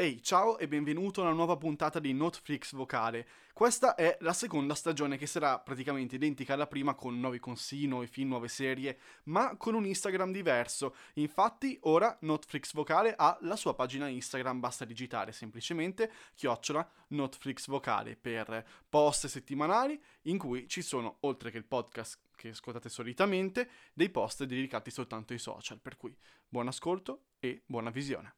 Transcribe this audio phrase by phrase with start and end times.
[0.00, 3.26] Ehi, ciao e benvenuto a una nuova puntata di Notflix Vocale.
[3.52, 8.06] Questa è la seconda stagione che sarà praticamente identica alla prima con nuovi consigli, nuovi
[8.06, 10.94] film, nuove serie, ma con un Instagram diverso.
[11.14, 18.14] Infatti ora Notflix Vocale ha la sua pagina Instagram, basta digitare semplicemente chiocciola Notflix Vocale
[18.14, 24.10] per post settimanali in cui ci sono, oltre che il podcast che ascoltate solitamente, dei
[24.10, 25.80] post dedicati soltanto ai social.
[25.80, 26.16] Per cui
[26.48, 28.34] buon ascolto e buona visione.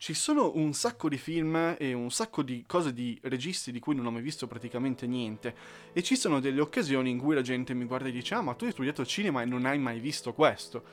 [0.00, 3.96] Ci sono un sacco di film e un sacco di cose di registi di cui
[3.96, 5.52] non ho mai visto praticamente niente.
[5.92, 8.54] E ci sono delle occasioni in cui la gente mi guarda e dice ah ma
[8.54, 10.84] tu hai studiato cinema e non hai mai visto questo.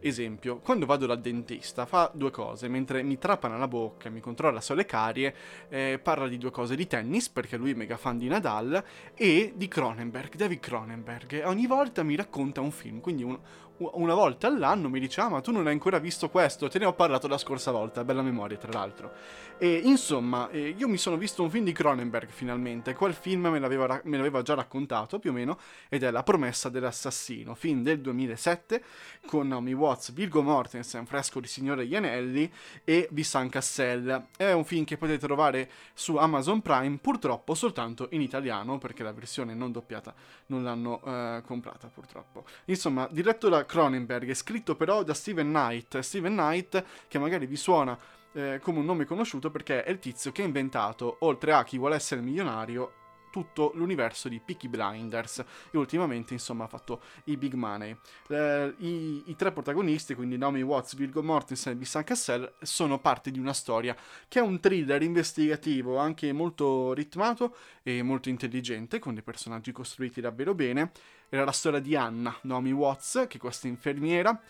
[0.00, 4.62] Esempio, quando vado dal dentista fa due cose, mentre mi trapana la bocca mi controlla
[4.62, 5.34] sulle carie,
[5.68, 8.82] eh, parla di due cose, di tennis, perché lui è mega fan di Nadal,
[9.14, 13.38] e di Cronenberg, David Cronenberg, e ogni volta mi racconta un film, quindi un,
[13.78, 16.84] una volta all'anno mi dice ah ma tu non hai ancora visto questo, te ne
[16.84, 19.12] ho parlato la scorsa volta, bella memoria tra l'altro.
[19.56, 23.58] E insomma, eh, io mi sono visto un film di Cronenberg finalmente, quel film me
[23.58, 25.58] l'aveva, me l'aveva già raccontato più o meno,
[25.88, 28.82] ed è La promessa dell'assassino, film del 2007
[29.26, 32.50] con Naomi Watts, Virgo Mortensen, fresco di Signore Ianelli
[32.84, 34.26] e Vincent Cassel.
[34.36, 39.12] È un film che potete trovare su Amazon Prime, purtroppo soltanto in italiano perché la
[39.12, 40.14] versione non doppiata
[40.46, 42.44] non l'hanno eh, comprata purtroppo.
[42.66, 45.98] Insomma, diretto da Cronenberg, scritto però da Steven Knight.
[46.00, 47.98] Steven Knight, che magari vi suona
[48.32, 51.78] eh, come un nome conosciuto perché è il tizio che ha inventato, oltre a chi
[51.78, 52.92] vuole essere milionario,
[53.34, 57.96] tutto l'universo di Peaky Blinders e ultimamente insomma ha fatto i big money.
[58.28, 63.32] Eh, i, i, tre protagonisti, quindi Naomi Watts, Virgo Mortensen e Bissan Cassell, sono parte
[63.32, 63.96] di una storia
[64.28, 70.20] che è un thriller investigativo anche molto ritmato e molto intelligente, con dei personaggi costruiti
[70.20, 70.92] davvero bene.
[71.28, 74.40] Era la storia di Anna, Naomi Watts, che è questa infermiera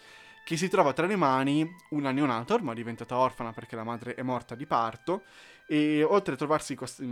[0.44, 4.22] che si trova tra le mani una neonata, ormai diventata orfana perché la madre è
[4.22, 5.22] morta di parto,
[5.66, 7.02] e oltre a trovarsi questa,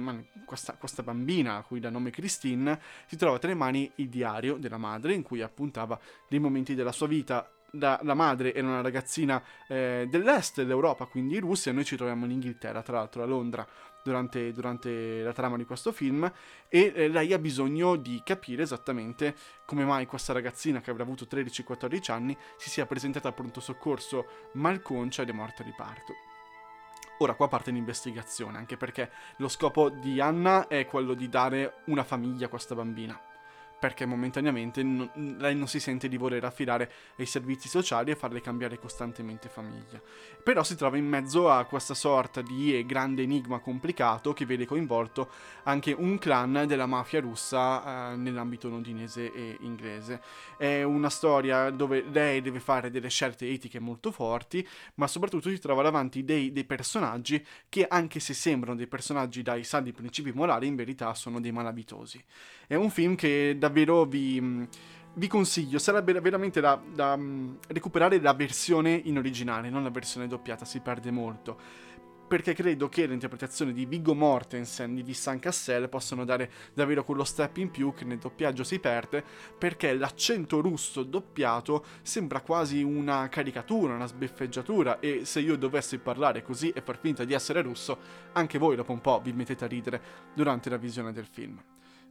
[0.45, 4.59] questa, questa, bambina a cui dà nome Christine, si trova tra le mani il diario
[4.59, 5.99] della madre in cui appuntava
[6.29, 7.51] dei momenti della sua vita.
[7.75, 12.27] Da, la madre era una ragazzina eh, dell'est dell'Europa, quindi in Russia, noi ci troviamo
[12.27, 13.67] in Inghilterra, tra l'altro a Londra,
[14.03, 16.31] durante, durante la trama di questo film,
[16.69, 19.35] e eh, lei ha bisogno di capire esattamente
[19.65, 24.51] come mai questa ragazzina che avrà avuto 13-14 anni si sia presentata al pronto soccorso
[24.53, 26.13] malconcia ed è morta di parto.
[27.21, 32.05] Ora qua parte l'investigazione, anche perché lo scopo di Anna è quello di dare una
[32.05, 33.19] famiglia a questa bambina
[33.83, 35.11] perché momentaneamente non,
[35.41, 40.01] lei non si sente di voler affidare ai servizi sociali e farle cambiare costantemente famiglia.
[40.41, 45.31] Però si trova in mezzo a questa sorta di grande enigma complicato che vede coinvolto
[45.65, 50.21] anche un clan della mafia russa eh, nell'ambito londinese e inglese.
[50.57, 54.65] È una storia dove lei deve fare delle scelte etiche molto forti,
[54.95, 59.65] ma soprattutto si trova davanti dei, dei personaggi che anche se sembrano dei personaggi dai
[59.65, 62.23] saldi principi morali, in verità sono dei malavitosi.
[62.69, 64.63] È un film che davvero vi, mm,
[65.15, 70.29] vi consiglio, sarebbe veramente da, da mm, recuperare la versione in originale, non la versione
[70.29, 71.59] doppiata, si perde molto
[72.33, 77.25] perché credo che l'interpretazione di Viggo Mortensen e di San Cassel possano dare davvero quello
[77.25, 79.23] step in più che nel doppiaggio si perde,
[79.59, 86.43] perché l'accento russo doppiato sembra quasi una caricatura, una sbeffeggiatura, e se io dovessi parlare
[86.43, 87.99] così e far finta di essere russo,
[88.33, 90.03] anche voi dopo un po' vi mettete a ridere
[90.35, 91.63] durante la visione del film.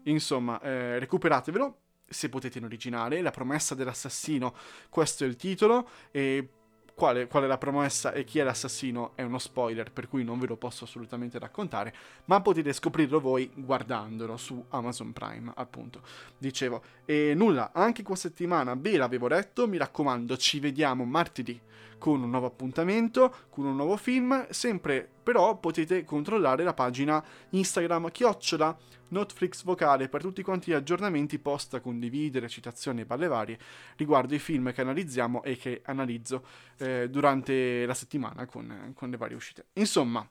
[0.04, 3.22] Insomma, eh, recuperatevelo se potete in originale.
[3.22, 4.56] La promessa dell'assassino,
[4.90, 5.88] questo è il titolo.
[6.12, 6.50] E
[6.94, 10.38] quale, qual è la promessa e chi è l'assassino è uno spoiler, per cui non
[10.38, 11.94] ve lo posso assolutamente raccontare,
[12.26, 16.02] ma potete scoprirlo voi guardandolo su Amazon Prime, appunto.
[16.38, 21.60] Dicevo, e nulla, anche questa settimana ve l'avevo detto, mi raccomando, ci vediamo martedì
[22.02, 28.10] con un nuovo appuntamento, con un nuovo film, sempre però potete controllare la pagina Instagram
[28.10, 28.76] chiocciola
[29.10, 33.60] Netflix vocale per tutti quanti gli aggiornamenti post da condividere, citazioni e balle varie
[33.98, 36.44] riguardo i film che analizziamo e che analizzo
[36.78, 39.68] eh, durante la settimana con, con le varie uscite.
[39.74, 40.28] Insomma,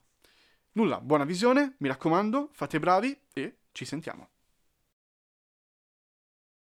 [0.73, 4.29] nulla, buona visione, mi raccomando, fate bravi e ci sentiamo.